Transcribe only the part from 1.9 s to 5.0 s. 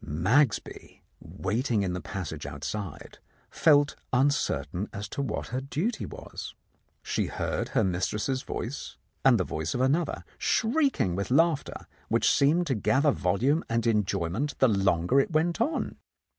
the passage outside, felt un certain